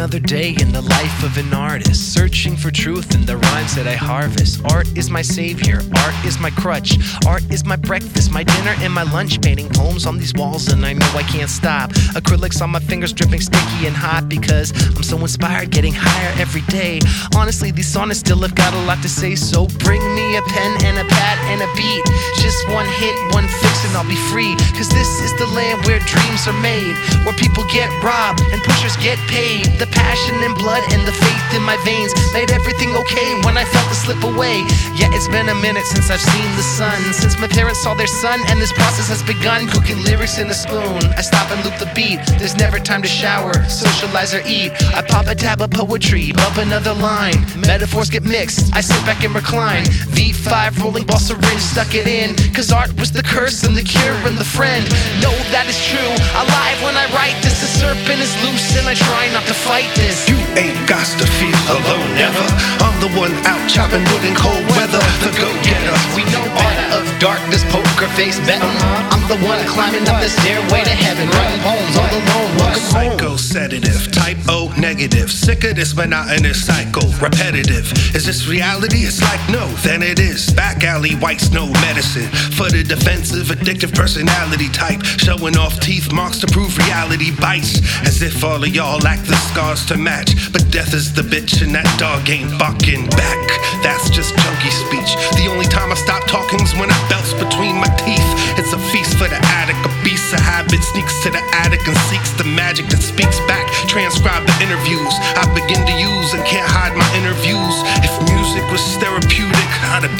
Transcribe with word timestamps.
Another 0.00 0.18
day 0.18 0.56
in 0.58 0.72
the 0.72 0.80
life 0.80 1.22
of 1.22 1.36
an 1.36 1.52
artist, 1.52 2.14
searching 2.14 2.56
for 2.56 2.70
truth 2.70 3.14
in 3.14 3.26
the 3.26 3.36
rhymes 3.36 3.74
that 3.74 3.86
I 3.86 3.96
harvest. 3.96 4.64
Art 4.72 4.88
is 4.96 5.10
my 5.10 5.20
savior, 5.20 5.82
art 5.94 6.14
is 6.24 6.38
my 6.38 6.48
crutch, 6.48 6.96
art 7.26 7.44
is 7.52 7.66
my 7.66 7.76
breakfast, 7.76 8.32
my 8.32 8.42
dinner, 8.42 8.74
and 8.78 8.94
my 8.94 9.02
lunch. 9.02 9.42
Painting 9.42 9.68
poems 9.68 10.06
on 10.06 10.16
these 10.16 10.32
walls, 10.32 10.72
and 10.72 10.86
I 10.86 10.94
know 10.94 11.06
I 11.12 11.22
can't 11.24 11.50
stop. 11.50 11.90
Acrylics 12.16 12.62
on 12.62 12.70
my 12.70 12.80
fingers 12.80 13.12
dripping 13.12 13.42
sticky 13.42 13.86
and 13.86 13.94
hot 13.94 14.26
because 14.26 14.72
I'm 14.96 15.02
so 15.02 15.18
inspired, 15.18 15.70
getting 15.70 15.92
higher 15.94 16.32
every 16.40 16.62
day. 16.62 17.00
Honestly, 17.36 17.70
these 17.70 17.86
sonnets 17.86 18.20
still 18.20 18.40
have 18.40 18.54
got 18.54 18.72
a 18.72 18.80
lot 18.88 19.02
to 19.02 19.08
say, 19.10 19.34
so 19.34 19.66
bring 19.84 20.00
me 20.14 20.38
a 20.38 20.42
pen 20.48 20.82
and 20.86 20.96
a 20.96 21.04
pad 21.12 21.36
and 21.52 21.60
a 21.60 21.68
beat. 21.76 22.02
Just 22.40 22.66
one 22.70 22.86
hit, 22.86 23.14
one 23.34 23.46
fix, 23.46 23.69
and 23.84 23.96
I'll 23.96 24.08
be 24.08 24.18
free. 24.30 24.56
Cause 24.76 24.88
this 24.88 25.08
is 25.20 25.32
the 25.38 25.46
land 25.56 25.84
where 25.86 25.98
dreams 26.04 26.46
are 26.46 26.58
made, 26.60 26.96
where 27.24 27.36
people 27.36 27.64
get 27.72 27.88
robbed 28.02 28.40
and 28.52 28.60
pushers 28.62 28.96
get 28.98 29.18
paid. 29.28 29.66
The 29.78 29.88
passion 29.92 30.36
and 30.42 30.54
blood 30.54 30.82
and 30.92 31.02
the 31.06 31.12
faith 31.12 31.46
in 31.54 31.62
my 31.62 31.76
veins 31.84 32.12
made 32.32 32.50
everything 32.50 32.94
okay 32.96 33.34
when 33.44 33.56
I 33.56 33.64
felt 33.64 33.88
the 33.88 33.96
slip 33.96 34.22
away. 34.24 34.64
Yeah, 34.96 35.10
it's 35.16 35.28
been 35.28 35.48
a 35.48 35.54
minute 35.54 35.86
since 35.86 36.10
I've 36.10 36.20
seen 36.20 36.48
the 36.56 36.62
sun, 36.62 37.00
since 37.12 37.38
my 37.38 37.48
parents 37.48 37.80
saw 37.82 37.94
their 37.94 38.10
son, 38.10 38.40
and 38.48 38.60
this 38.60 38.72
process 38.72 39.08
has 39.08 39.22
begun. 39.22 39.68
Cooking 39.68 40.02
lyrics 40.04 40.38
in 40.38 40.48
a 40.48 40.54
spoon, 40.54 41.00
I 41.16 41.22
stop 41.22 41.50
and 41.50 41.64
loop 41.64 41.78
the 41.78 41.90
beat. 41.94 42.20
There's 42.38 42.56
never 42.56 42.78
time 42.78 43.02
to 43.02 43.08
shower, 43.08 43.54
socialize 43.68 44.34
or 44.34 44.42
eat. 44.46 44.72
I 44.94 45.02
pop 45.02 45.26
a 45.26 45.34
tab 45.34 45.60
of 45.60 45.70
poetry, 45.70 46.32
bump 46.32 46.58
another 46.58 46.94
line. 46.94 47.38
Metaphors 47.56 48.10
get 48.10 48.24
mixed, 48.24 48.74
I 48.74 48.80
sit 48.80 49.00
back 49.06 49.24
and 49.24 49.34
recline. 49.34 49.84
V5 50.16 50.78
rolling 50.82 51.04
ball 51.04 51.18
syringe, 51.18 51.60
stuck 51.60 51.94
it 51.94 52.06
in. 52.06 52.34
Cause 52.54 52.72
art 52.72 52.92
was 52.98 53.12
the 53.12 53.22
curse 53.22 53.64
and 53.70 53.78
the 53.78 53.86
cure 53.86 54.18
and 54.26 54.34
the 54.34 54.44
friend. 54.44 54.82
Know 55.22 55.30
that 55.54 55.70
is 55.70 55.78
true, 55.78 56.12
alive 56.34 56.78
when 56.82 56.98
I 56.98 57.06
write 57.14 57.38
this. 57.38 57.62
The 57.62 57.70
serpent 57.70 58.18
is 58.18 58.34
loose 58.42 58.74
and 58.74 58.90
I 58.90 58.98
try 58.98 59.30
not 59.30 59.46
to 59.46 59.54
fight 59.54 59.86
this. 59.94 60.26
You 60.26 60.34
ain't 60.58 60.74
got 60.90 61.06
to 61.22 61.26
feel 61.38 61.54
alone, 61.70 62.10
never. 62.18 62.42
I'm 62.82 62.98
the 62.98 63.14
one 63.14 63.30
out 63.46 63.62
chopping 63.70 64.02
wood 64.10 64.26
in 64.26 64.34
cold 64.34 64.66
weather, 64.74 64.98
the 65.22 65.30
go 65.38 65.46
getter. 65.62 65.94
We 66.18 66.26
know 66.34 66.42
art 66.42 66.78
of 66.98 67.06
darkness, 67.22 67.62
poker 67.70 68.10
face 68.18 68.42
betting. 68.42 68.74
I'm 69.14 69.22
the 69.30 69.38
one 69.46 69.62
climbing 69.70 70.02
up 70.10 70.18
the 70.18 70.26
stairway 70.26 70.82
to 70.82 70.96
heaven, 71.06 71.30
writing 71.30 71.62
poems 71.62 71.94
all 71.94 72.10
alone. 72.10 72.50
Welcome 72.58 72.90
home. 72.90 72.90
Psycho 72.90 73.30
sedative, 73.38 74.10
type 74.10 74.42
O 74.50 74.74
negative. 74.82 75.30
Sick 75.30 75.62
of 75.62 75.78
this 75.78 75.94
monotonous 75.94 76.58
cycle, 76.58 77.06
repetitive. 77.22 77.86
Is 78.18 78.26
this 78.26 78.50
reality? 78.50 79.06
It's 79.06 79.22
like 79.22 79.38
no, 79.46 79.70
then 79.86 80.02
it 80.02 80.18
is. 80.18 80.49
Alley, 80.90 81.14
white 81.22 81.40
snow 81.40 81.70
medicine. 81.86 82.26
For 82.58 82.66
the 82.66 82.82
defensive, 82.82 83.54
addictive 83.54 83.94
personality 83.94 84.68
type. 84.74 84.98
Showing 85.22 85.56
off 85.56 85.78
teeth 85.78 86.10
marks 86.12 86.42
to 86.42 86.48
prove 86.48 86.76
reality 86.78 87.30
bites. 87.38 87.78
As 88.02 88.22
if 88.22 88.42
all 88.42 88.58
of 88.58 88.74
y'all 88.74 88.98
lack 88.98 89.22
the 89.22 89.38
scars 89.54 89.86
to 89.86 89.96
match. 89.96 90.34
But 90.50 90.66
death 90.74 90.92
is 90.92 91.14
the 91.14 91.22
bitch, 91.22 91.62
and 91.62 91.70
that 91.78 91.86
dog 91.94 92.26
ain't 92.26 92.50
barking 92.58 93.06
back. 93.14 93.38
That's 93.86 94.10
just 94.10 94.34
junkie 94.34 94.74
speech. 94.74 95.14
The 95.38 95.46
only 95.46 95.70
time 95.70 95.94
I 95.94 95.96
stop 95.96 96.26
talking 96.26 96.58
is 96.58 96.74
when 96.74 96.90
I 96.90 96.98
belts 97.06 97.38
between 97.38 97.78
my 97.78 97.90
teeth. 98.02 98.26
It's 98.58 98.74
a 98.74 98.80
feast 98.90 99.14
for 99.14 99.30
the 99.30 99.38
addict, 99.62 99.78
a 99.86 99.92
beast 100.02 100.34
of 100.34 100.42
habit 100.42 100.82
sneaks 100.82 101.22
to 101.22 101.30
the 101.30 101.42
attic 101.54 101.86
and 101.86 101.96
seeks 102.10 102.34
the 102.34 102.44
magic 102.44 102.90
that 102.90 102.98
speaks 102.98 103.38
back. 103.46 103.70
Transcribe 103.86 104.42
the 104.42 104.56
interviews 104.58 105.14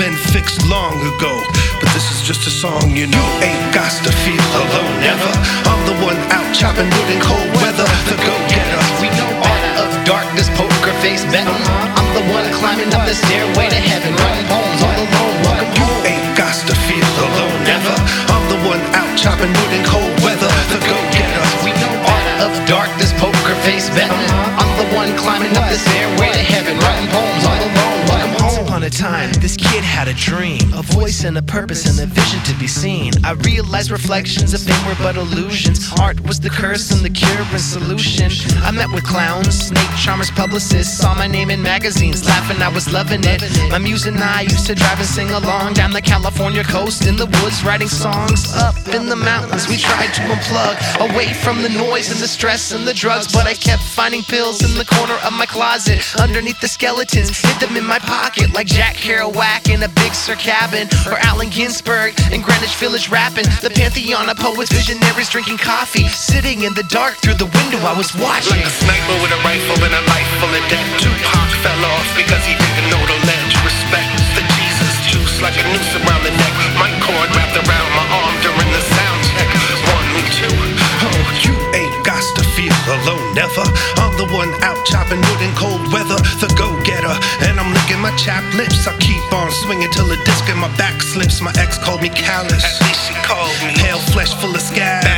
been 0.00 0.16
fixed 0.32 0.64
long 0.64 0.96
ago. 1.12 1.44
But 1.76 1.92
this 1.92 2.08
is 2.08 2.24
just 2.24 2.48
a 2.48 2.50
song, 2.50 2.96
you 2.96 3.04
know. 3.04 3.26
Ain't 3.44 3.68
got 3.68 3.92
to 4.00 4.10
feel 4.24 4.40
alone, 4.56 4.96
never. 5.04 5.28
I'm 5.68 5.82
the 5.84 5.96
one 6.00 6.16
out 6.32 6.48
chopping 6.56 6.88
wood 6.88 7.08
in 7.12 7.20
cold 7.20 7.44
weather, 7.60 7.84
the 8.08 8.16
go 8.24 8.32
getter. 8.48 8.80
We 9.04 9.12
know 9.12 9.28
art 9.44 9.64
of 9.84 9.92
darkness, 10.08 10.48
poker 10.56 10.96
face 11.04 11.28
betting. 11.28 11.52
I'm 12.00 12.10
the 12.16 12.24
one 12.32 12.48
climbing 12.56 12.88
up 12.96 13.04
the 13.04 13.12
stairway 13.12 13.68
to 13.68 13.76
heaven, 13.76 14.16
writing 14.16 14.48
poems 14.48 14.80
all 14.80 14.96
alone. 15.04 15.36
Welcome 15.44 15.68
You 15.76 15.84
home. 15.84 16.08
ain't 16.08 16.32
got 16.32 16.56
to 16.64 16.74
feel 16.88 17.08
alone, 17.20 17.60
never. 17.68 17.92
I'm 18.32 18.44
the 18.48 18.60
one 18.64 18.80
out 18.96 19.12
chopping 19.20 19.52
wood 19.52 19.72
in 19.76 19.84
cold 19.84 20.16
weather, 20.24 20.48
the 20.72 20.80
go 20.80 20.96
getter. 21.12 21.44
We 21.60 21.76
know 21.76 21.92
art 22.08 22.48
of 22.48 22.52
darkness, 22.64 23.12
poker 23.20 23.56
face 23.68 23.92
betting. 23.92 24.29
Had 29.90 30.06
a 30.06 30.14
dream, 30.14 30.62
a 30.72 30.82
voice 30.82 31.24
and 31.24 31.36
a 31.36 31.42
purpose 31.42 31.84
and 31.90 31.98
a 31.98 32.06
vision 32.06 32.40
to 32.44 32.54
be 32.58 32.66
seen. 32.66 33.12
I 33.24 33.32
realized 33.32 33.90
reflections 33.90 34.54
of 34.54 34.62
fame 34.62 34.86
were 34.86 34.94
but 35.02 35.16
illusions. 35.16 35.90
Art 36.00 36.18
was 36.20 36.38
the 36.38 36.48
curse 36.48 36.90
and 36.92 37.02
the 37.04 37.10
cure 37.10 37.44
and 37.50 37.60
solution. 37.60 38.30
I 38.62 38.70
met 38.70 38.90
with 38.92 39.04
clowns, 39.04 39.66
snake 39.68 39.94
charmers, 40.02 40.30
publicists, 40.30 40.98
saw 40.98 41.14
my 41.14 41.26
name 41.26 41.50
in 41.50 41.60
magazines, 41.60 42.24
laughing, 42.24 42.62
I 42.62 42.68
was 42.72 42.90
loving 42.92 43.22
it. 43.24 43.42
My 43.70 43.78
muse 43.78 44.06
and 44.06 44.18
I 44.18 44.42
used 44.42 44.66
to 44.66 44.74
drive 44.74 44.98
and 44.98 45.08
sing 45.08 45.30
along 45.30 45.74
down 45.74 45.92
the 45.92 46.00
California 46.00 46.64
coast 46.64 47.06
in 47.06 47.16
the 47.16 47.26
woods, 47.42 47.64
writing 47.64 47.88
songs 47.88 48.54
up 48.54 48.76
in 48.94 49.06
the 49.06 49.16
mountains. 49.16 49.68
We 49.68 49.76
tried 49.76 50.14
to 50.14 50.22
unplug 50.32 50.76
away 51.10 51.34
from 51.34 51.62
the 51.62 51.68
noise 51.68 52.10
and 52.10 52.20
the 52.20 52.28
stress 52.28 52.72
and 52.72 52.86
the 52.86 52.94
drugs, 52.94 53.30
but 53.32 53.46
I 53.46 53.54
kept 53.54 53.82
finding 53.82 54.22
pills 54.22 54.62
in 54.62 54.78
the 54.78 54.86
corner 54.86 55.18
of 55.26 55.32
my 55.32 55.46
closet, 55.46 56.00
underneath 56.18 56.60
the 56.60 56.68
skeletons, 56.68 57.36
hid 57.36 57.58
them 57.60 57.76
in 57.76 57.84
my 57.84 57.98
pocket 57.98 58.54
like 58.54 58.66
Jack 58.66 58.94
Kerouac 58.94 59.68
in 59.68 59.82
a 59.82 59.89
Big 59.96 60.14
Sur 60.14 60.36
cabin, 60.36 60.88
or 61.06 61.18
Allen 61.26 61.50
Ginsberg 61.50 62.14
in 62.32 62.42
Greenwich 62.42 62.74
Village 62.76 63.08
rapping. 63.08 63.46
The 63.62 63.70
pantheon 63.70 64.28
of 64.28 64.36
poets, 64.38 64.70
visionaries 64.70 65.30
drinking 65.30 65.58
coffee, 65.58 66.08
sitting 66.08 66.62
in 66.62 66.74
the 66.74 66.84
dark 66.84 67.16
through 67.18 67.38
the 67.40 67.50
window 67.50 67.78
I 67.82 67.94
was 67.96 68.14
watching. 68.14 68.56
Like 68.56 68.66
a 68.66 68.70
sniper 68.70 69.16
with 69.22 69.32
a 69.34 69.40
rifle 69.42 69.78
and 69.82 69.94
a 69.94 70.02
life 70.06 70.30
full 70.38 70.52
of 70.52 70.64
death. 70.70 70.88
Tupac 71.00 71.50
fell 71.64 71.82
off 71.84 72.08
because 72.16 72.42
he 72.46 72.54
didn't 72.54 72.88
know 72.90 73.09
I'm 83.40 84.16
the 84.18 84.28
one 84.36 84.52
out 84.62 84.84
chopping 84.84 85.20
wood 85.20 85.40
in 85.40 85.54
cold 85.56 85.80
weather, 85.92 86.20
the 86.40 86.52
go 86.58 86.76
getter. 86.84 87.16
And 87.48 87.58
I'm 87.58 87.72
licking 87.72 88.00
my 88.00 88.14
chapped 88.16 88.54
lips. 88.54 88.86
I 88.86 88.96
keep 88.98 89.32
on 89.32 89.50
swinging 89.64 89.90
till 89.92 90.06
the 90.06 90.16
disc 90.24 90.46
in 90.50 90.58
my 90.58 90.68
back 90.76 91.00
slips. 91.00 91.40
My 91.40 91.52
ex 91.56 91.78
called 91.78 92.02
me 92.02 92.10
callous. 92.10 92.62
At 92.62 92.86
least 92.86 93.08
she 93.08 93.14
called 93.24 93.56
me. 93.64 93.72
Pale 93.80 93.98
flesh 94.12 94.34
full 94.34 94.54
of 94.54 94.60
scabs. 94.60 95.09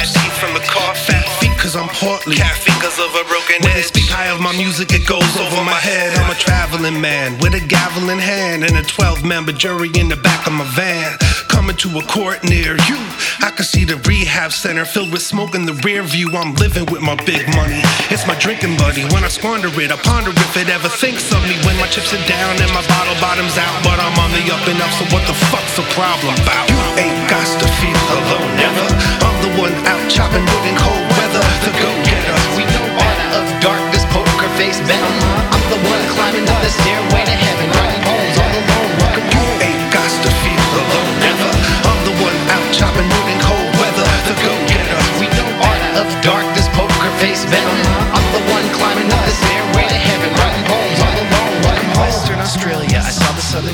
I'm 1.77 1.89
portly. 1.89 2.37
Caffeine 2.37 2.77
cause 2.83 2.99
of 2.99 3.15
a 3.17 3.25
broken 3.25 3.63
When 3.65 3.73
they 3.73 3.87
speak 3.87 4.11
high 4.11 4.29
of 4.29 4.41
my 4.41 4.53
music, 4.53 4.93
it 4.93 5.09
goes 5.09 5.25
over 5.41 5.65
my 5.65 5.79
head. 5.79 6.13
I'm 6.19 6.29
a 6.29 6.35
traveling 6.35 7.01
man 7.01 7.39
with 7.39 7.55
a 7.55 7.65
gavel 7.65 8.11
in 8.11 8.19
hand 8.19 8.65
and 8.65 8.77
a 8.77 8.83
12 8.83 9.25
member 9.25 9.53
jury 9.53 9.89
in 9.95 10.09
the 10.09 10.17
back 10.17 10.45
of 10.45 10.53
my 10.53 10.69
van. 10.77 11.17
Coming 11.49 11.77
to 11.81 11.89
a 11.97 12.03
court 12.05 12.45
near 12.45 12.77
you. 12.91 12.99
I 13.41 13.55
can 13.55 13.65
see 13.65 13.85
the 13.85 13.97
rehab 14.09 14.53
center 14.53 14.85
filled 14.85 15.13
with 15.13 15.23
smoke 15.23 15.55
in 15.55 15.65
the 15.65 15.77
rear 15.87 16.03
view. 16.03 16.35
I'm 16.35 16.53
living 16.59 16.85
with 16.93 17.01
my 17.01 17.15
big 17.23 17.47
money. 17.55 17.79
It's 18.11 18.27
my 18.27 18.35
drinking 18.43 18.77
buddy. 18.77 19.07
When 19.15 19.23
I 19.23 19.31
squander 19.31 19.71
it, 19.79 19.93
I 19.93 19.97
ponder 20.03 20.35
if 20.35 20.57
it 20.59 20.69
ever 20.69 20.89
thinks 20.89 21.31
of 21.33 21.41
me. 21.47 21.55
When 21.63 21.79
my 21.79 21.87
chips 21.87 22.11
are 22.11 22.27
down 22.27 22.59
and 22.59 22.69
my 22.75 22.83
bottle 22.91 23.15
bottoms 23.23 23.55
out, 23.55 23.73
but 23.87 24.03
I'm 24.03 24.19
on 24.19 24.35
the 24.35 24.43
up 24.51 24.65
and 24.67 24.83
up. 24.83 24.91
So 24.99 25.07
what 25.15 25.23
the 25.31 25.37
fuck's 25.55 25.79
the 25.79 25.87
problem 25.95 26.35
about? 26.43 26.67
You 26.67 27.07
ain't 27.07 27.23
got 27.31 27.47
to 27.47 27.69
feel 27.79 28.03
alone, 28.19 28.51
never. 28.59 28.87
I'm 29.23 29.39
the 29.47 29.53
one 29.62 29.62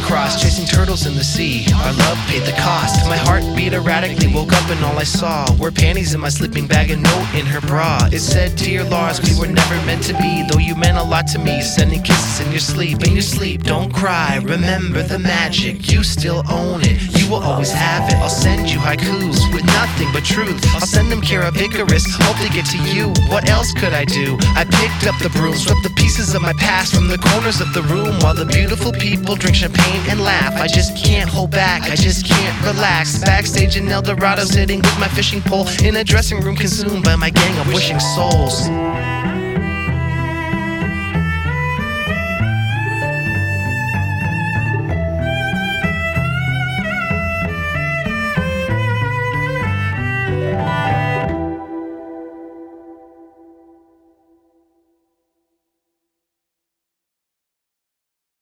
saw 0.08 0.14
Cross, 0.14 0.42
chasing 0.42 0.66
turtles 0.66 1.06
in 1.06 1.14
the 1.14 1.24
sea. 1.24 1.66
Our 1.72 1.92
love 1.92 2.18
paid 2.28 2.42
the 2.42 2.56
cost. 2.60 3.06
My 3.06 3.16
heart 3.16 3.42
beat 3.56 3.72
erratically, 3.72 4.32
woke 4.32 4.52
up 4.52 4.70
and 4.70 4.84
all 4.84 4.98
I 4.98 5.04
saw 5.04 5.46
were 5.58 5.70
panties 5.70 6.14
in 6.14 6.20
my 6.20 6.28
sleeping 6.28 6.66
bag, 6.66 6.90
a 6.90 6.96
note 6.96 7.34
in 7.34 7.46
her 7.46 7.60
bra. 7.60 8.08
It 8.12 8.20
said, 8.20 8.56
Dear 8.56 8.84
Lars, 8.84 9.20
we 9.20 9.38
were 9.38 9.52
never 9.52 9.74
meant 9.86 10.02
to 10.04 10.14
be, 10.14 10.44
though 10.48 10.58
you 10.58 10.74
meant 10.74 10.98
a 10.98 11.02
lot 11.02 11.26
to 11.28 11.38
me. 11.38 11.62
Sending 11.62 12.02
kisses 12.02 12.44
in 12.44 12.52
your 12.52 12.60
sleep, 12.60 13.06
in 13.06 13.12
your 13.12 13.22
sleep, 13.22 13.62
don't 13.62 13.92
cry. 13.92 14.40
Remember 14.42 15.02
the 15.02 15.18
magic, 15.18 15.90
you 15.92 16.02
still 16.02 16.42
own 16.50 16.80
it. 16.82 17.17
Will 17.28 17.44
always 17.44 17.70
have 17.70 18.08
it. 18.08 18.16
I'll 18.16 18.30
send 18.30 18.70
you 18.70 18.78
haikus 18.78 19.52
with 19.52 19.64
nothing 19.66 20.08
but 20.14 20.24
truth. 20.24 20.64
I'll 20.72 20.80
send 20.80 21.12
them 21.12 21.20
Kara 21.20 21.52
Icarus, 21.54 22.06
hope 22.24 22.38
they 22.38 22.48
get 22.48 22.64
to 22.72 22.78
you. 22.78 23.12
What 23.28 23.50
else 23.50 23.70
could 23.74 23.92
I 23.92 24.06
do? 24.06 24.38
I 24.56 24.64
picked 24.64 25.06
up 25.06 25.20
the 25.20 25.28
broom, 25.36 25.54
swept 25.54 25.82
the 25.82 25.90
pieces 25.90 26.34
of 26.34 26.40
my 26.40 26.54
past 26.54 26.94
from 26.94 27.06
the 27.06 27.18
corners 27.18 27.60
of 27.60 27.74
the 27.74 27.82
room 27.82 28.18
while 28.20 28.34
the 28.34 28.46
beautiful 28.46 28.92
people 28.92 29.34
drink 29.34 29.56
champagne 29.56 30.02
and 30.08 30.22
laugh. 30.22 30.54
I 30.54 30.68
just 30.68 30.96
can't 30.96 31.28
hold 31.28 31.50
back, 31.50 31.82
I 31.82 31.96
just 31.96 32.24
can't 32.24 32.56
relax. 32.64 33.18
Backstage 33.18 33.76
in 33.76 33.88
El 33.88 34.00
Dorado, 34.00 34.44
sitting 34.44 34.78
with 34.78 34.98
my 34.98 35.08
fishing 35.08 35.42
pole 35.42 35.68
in 35.84 35.96
a 35.96 36.04
dressing 36.04 36.40
room 36.40 36.56
consumed 36.56 37.04
by 37.04 37.16
my 37.16 37.28
gang 37.28 37.58
of 37.58 37.66
wishing 37.68 38.00
souls. 38.00 38.68